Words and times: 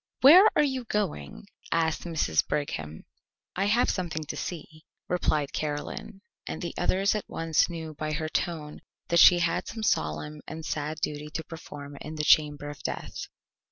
"Where 0.21 0.47
are 0.55 0.63
you 0.63 0.85
going?" 0.85 1.45
asked 1.71 2.05
Mrs. 2.05 2.43
Brigham. 2.47 3.03
"I 3.55 3.65
have 3.65 3.87
something 3.87 4.23
to 4.29 4.35
see 4.35 4.63
to," 4.65 4.79
replied 5.09 5.53
Caroline, 5.53 6.21
and 6.47 6.59
the 6.59 6.73
others 6.75 7.13
at 7.13 7.29
once 7.29 7.69
knew 7.69 7.93
by 7.93 8.13
her 8.13 8.27
tone 8.27 8.81
that 9.09 9.19
she 9.19 9.37
had 9.37 9.67
some 9.67 9.83
solemn 9.83 10.41
and 10.47 10.65
sad 10.65 10.97
duty 11.01 11.29
to 11.35 11.43
perform 11.43 11.97
in 12.01 12.15
the 12.15 12.23
chamber 12.23 12.67
of 12.71 12.81
death. 12.81 13.27